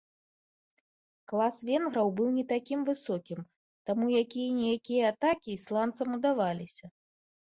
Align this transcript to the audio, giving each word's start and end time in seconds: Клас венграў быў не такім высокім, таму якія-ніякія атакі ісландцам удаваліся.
Клас 1.31 1.57
венграў 1.69 2.07
быў 2.19 2.29
не 2.37 2.45
такім 2.53 2.79
высокім, 2.89 3.39
таму 3.89 4.05
якія-ніякія 4.21 5.03
атакі 5.13 5.49
ісландцам 5.59 6.07
удаваліся. 6.17 6.85